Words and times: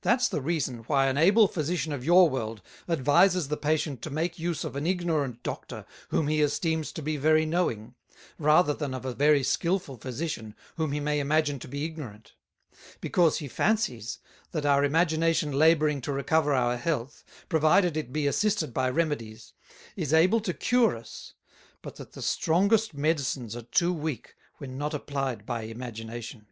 That's 0.00 0.26
the 0.28 0.40
reason, 0.40 0.78
why 0.88 1.06
an 1.06 1.16
able 1.16 1.46
Physician 1.46 1.92
of 1.92 2.04
your 2.04 2.28
World 2.28 2.62
advises 2.88 3.46
the 3.46 3.56
Patient 3.56 4.02
to 4.02 4.10
make 4.10 4.36
use 4.36 4.64
of 4.64 4.74
an 4.74 4.88
Ignorant 4.88 5.44
Doctor 5.44 5.86
whom 6.08 6.26
he 6.26 6.42
esteems 6.42 6.90
to 6.90 7.00
be 7.00 7.16
very 7.16 7.46
knowing, 7.46 7.94
rather 8.40 8.74
than 8.74 8.92
of 8.92 9.04
a 9.04 9.14
very 9.14 9.44
Skilful 9.44 9.96
Physician 9.98 10.56
whom 10.76 10.90
he 10.90 10.98
may 10.98 11.20
imagine 11.20 11.60
to 11.60 11.68
be 11.68 11.84
Ignorant; 11.84 12.32
because 13.00 13.38
he 13.38 13.46
fancies, 13.46 14.18
that 14.50 14.66
our 14.66 14.82
Imagination 14.82 15.52
labouring 15.52 16.00
to 16.00 16.12
recover 16.12 16.52
our 16.52 16.76
Health, 16.76 17.22
provided 17.48 17.96
it 17.96 18.12
be 18.12 18.26
assisted 18.26 18.74
by 18.74 18.90
Remedies, 18.90 19.52
is 19.94 20.12
able 20.12 20.40
to 20.40 20.52
cure 20.54 20.96
us; 20.96 21.34
but 21.82 21.94
that 21.98 22.14
the 22.14 22.22
strongest 22.22 22.94
Medicines 22.94 23.54
are 23.54 23.62
too 23.62 23.92
weak, 23.92 24.34
when 24.58 24.76
not 24.76 24.92
applied 24.92 25.46
by 25.46 25.60
Imagination. 25.62 26.48